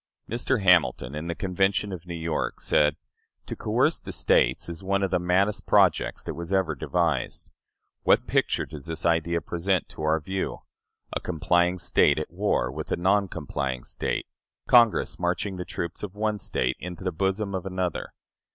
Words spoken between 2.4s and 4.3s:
said: "To coerce the